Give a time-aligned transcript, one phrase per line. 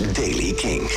[0.00, 0.90] Daily King.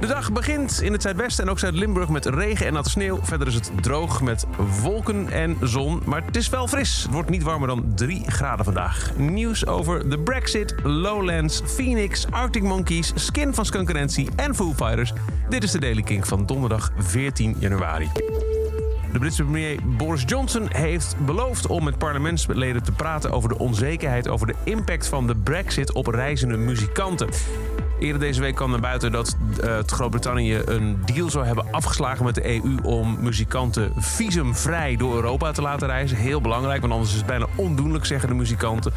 [0.00, 3.18] De dag begint in het zuidwesten en ook Zuid-Limburg met regen en natte sneeuw.
[3.22, 4.46] Verder is het droog met
[4.82, 7.02] wolken en zon, maar het is wel fris.
[7.02, 9.12] Het wordt niet warmer dan 3 graden vandaag.
[9.16, 15.12] Nieuws over de Brexit, Lowlands, Phoenix, Arctic Monkeys, Skin van Skunkerentie en Foo Fighters.
[15.48, 18.10] Dit is de Daily King van donderdag 14 januari.
[19.12, 24.28] De Britse premier Boris Johnson heeft beloofd om met parlementsleden te praten over de onzekerheid
[24.28, 27.28] over de impact van de Brexit op reizende muzikanten.
[27.98, 32.34] Eerder deze week kwam naar buiten dat uh, Groot-Brittannië een deal zou hebben afgeslagen met
[32.34, 36.16] de EU om muzikanten visumvrij door Europa te laten reizen.
[36.16, 38.92] Heel belangrijk, want anders is het bijna ondoenlijk, zeggen de muzikanten,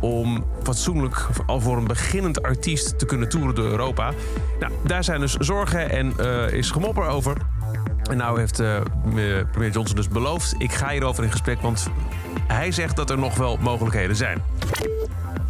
[0.00, 4.12] om fatsoenlijk al voor een beginnend artiest te kunnen toeren door Europa.
[4.60, 7.36] Nou, daar zijn dus zorgen en uh, is gemopper over.
[8.08, 8.62] En nou heeft
[9.50, 11.90] premier Johnson dus beloofd: ik ga hierover in gesprek, want
[12.46, 14.42] hij zegt dat er nog wel mogelijkheden zijn.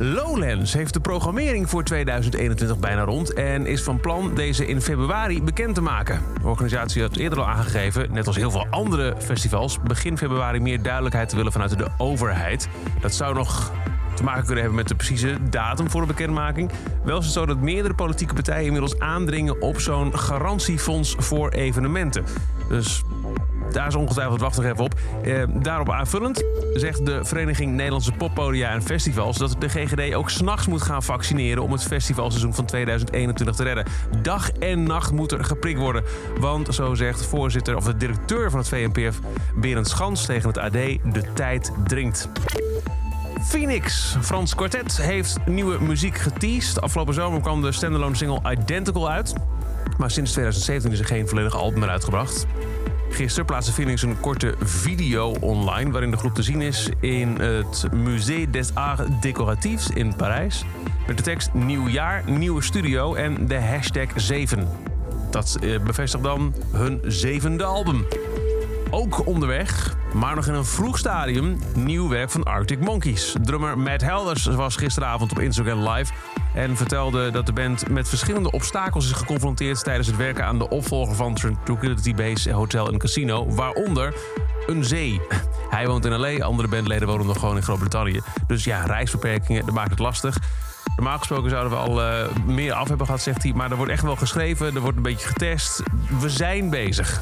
[0.01, 5.43] Lowlands heeft de programmering voor 2021 bijna rond en is van plan deze in februari
[5.43, 6.23] bekend te maken.
[6.43, 10.83] De organisatie had eerder al aangegeven, net als heel veel andere festivals, begin februari meer
[10.83, 12.69] duidelijkheid te willen vanuit de overheid.
[13.01, 13.73] Dat zou nog
[14.19, 16.71] te maken kunnen hebben met de precieze datum voor de bekendmaking.
[17.05, 22.25] Wel is het zo dat meerdere politieke partijen inmiddels aandringen op zo'n garantiefonds voor evenementen.
[22.69, 23.05] Dus
[23.73, 24.95] daar is ongetwijfeld wacht even op.
[25.23, 30.67] Eh, daarop aanvullend zegt de Vereniging Nederlandse Poppodia en Festivals dat de GGD ook s'nachts
[30.67, 33.85] moet gaan vaccineren om het festivalseizoen van 2021 te redden.
[34.23, 36.03] Dag en nacht moet er geprikt worden.
[36.41, 39.19] Want zo zegt voorzitter of de directeur van het VNPF,
[39.55, 42.29] Berend Schans tegen het AD, de tijd dringt.
[43.43, 46.81] Phoenix, Frans Quartet, heeft nieuwe muziek geteased.
[46.81, 49.33] Afgelopen zomer kwam de standalone single Identical uit.
[49.99, 52.47] Maar sinds 2017 is er geen volledig album meer uitgebracht.
[53.11, 55.91] Gisteren plaatste Phoenix een korte video online...
[55.91, 60.65] waarin de groep te zien is in het Musée des Arts Décoratifs in Parijs.
[61.07, 64.69] Met de tekst Nieuw jaar, nieuwe studio en de hashtag 7.
[65.31, 68.07] Dat bevestigt dan hun zevende album.
[68.91, 73.35] Ook onderweg, maar nog in een vroeg stadium, nieuw werk van Arctic Monkeys.
[73.43, 76.13] Drummer Matt Helders was gisteravond op Instagram live
[76.55, 80.69] en vertelde dat de band met verschillende obstakels is geconfronteerd tijdens het werken aan de
[80.69, 84.15] opvolger van Tranquility Base Hotel en Casino, waaronder
[84.67, 85.21] een zee.
[85.71, 88.21] Hij woont in LA, andere bandleden wonen nog gewoon in Groot-Brittannië.
[88.47, 90.39] Dus ja, reisbeperkingen, dat maakt het lastig.
[90.97, 93.53] Normaal gesproken zouden we al uh, meer af hebben gehad, zegt hij.
[93.53, 95.83] Maar er wordt echt wel geschreven, er wordt een beetje getest.
[96.21, 97.21] We zijn bezig.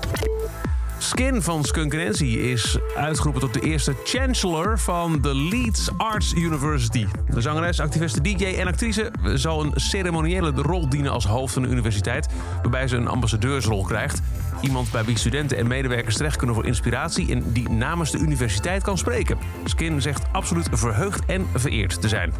[0.98, 7.06] Skin van Skunk Nancy is uitgeroepen tot de eerste chancellor van de Leeds Arts University.
[7.30, 11.68] De zangeres, activiste, DJ en actrice zal een ceremoniële rol dienen als hoofd van de
[11.68, 12.26] universiteit,
[12.62, 14.20] waarbij ze een ambassadeursrol krijgt.
[14.60, 18.82] Iemand bij wie studenten en medewerkers terecht kunnen voor inspiratie en die namens de universiteit
[18.82, 19.38] kan spreken.
[19.64, 22.32] Skin zegt absoluut verheugd en vereerd te zijn.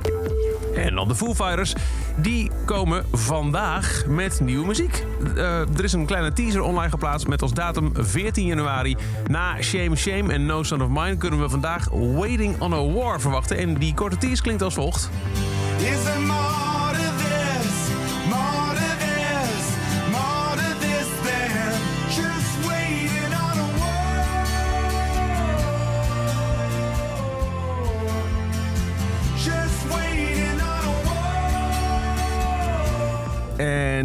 [0.77, 1.75] En dan de Foo Fighters.
[2.17, 5.05] Die komen vandaag met nieuwe muziek.
[5.37, 8.97] Uh, er is een kleine teaser online geplaatst met als datum 14 januari.
[9.27, 13.21] Na Shame Shame en No Son of Mine kunnen we vandaag Waiting on a War
[13.21, 13.57] verwachten.
[13.57, 15.11] En die korte teaser klinkt als volgt.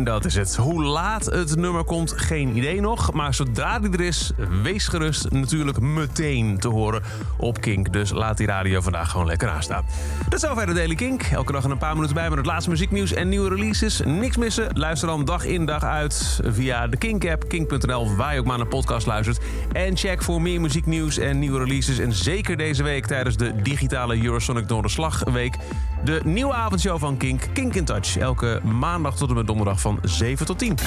[0.01, 0.55] En dat is het.
[0.55, 3.13] Hoe laat het nummer komt, geen idee nog.
[3.13, 4.31] Maar zodra die er is,
[4.61, 7.01] wees gerust natuurlijk meteen te horen
[7.37, 7.93] op Kink.
[7.93, 9.85] Dus laat die radio vandaag gewoon lekker aanstaan.
[10.23, 11.23] Dat is zover de Daily Kink.
[11.23, 14.01] Elke dag een paar minuten bij met het laatste muzieknieuws en nieuwe releases.
[14.05, 14.69] Niks missen.
[14.73, 18.67] Luister dan dag in dag uit via de Kink-app, kink.nl, waar je ook maar naar
[18.67, 19.39] podcast luistert.
[19.71, 21.99] En check voor meer muzieknieuws en nieuwe releases.
[21.99, 25.55] En zeker deze week tijdens de digitale Eurosonic Noorderslagweek...
[26.03, 28.17] de nieuwe avondshow van Kink, Kink in Touch.
[28.17, 30.77] Elke maandag tot en met donderdag van 7 tot 10.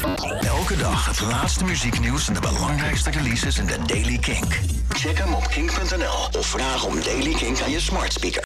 [0.41, 4.61] Elke dag het laatste muzieknieuws en de belangrijkste releases in de Daily Kink.
[4.89, 8.43] Check hem op kink.nl of vraag om Daily Kink aan je smart speaker.